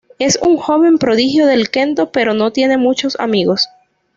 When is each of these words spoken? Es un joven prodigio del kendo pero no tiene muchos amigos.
Es 0.17 0.39
un 0.41 0.57
joven 0.57 0.97
prodigio 0.97 1.45
del 1.45 1.69
kendo 1.69 2.11
pero 2.11 2.33
no 2.33 2.51
tiene 2.51 2.75
muchos 2.77 3.19
amigos. 3.19 3.69